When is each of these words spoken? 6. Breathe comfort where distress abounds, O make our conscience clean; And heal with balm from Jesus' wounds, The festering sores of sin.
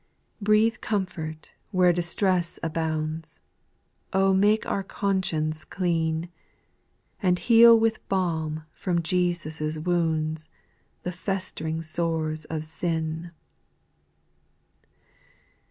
6. 0.39 0.45
Breathe 0.45 0.77
comfort 0.81 1.51
where 1.69 1.93
distress 1.93 2.57
abounds, 2.63 3.39
O 4.13 4.33
make 4.33 4.65
our 4.65 4.81
conscience 4.81 5.63
clean; 5.63 6.27
And 7.21 7.37
heal 7.37 7.79
with 7.79 8.09
balm 8.09 8.63
from 8.71 9.03
Jesus' 9.03 9.77
wounds, 9.77 10.49
The 11.03 11.11
festering 11.11 11.83
sores 11.83 12.45
of 12.45 12.63
sin. 12.63 13.29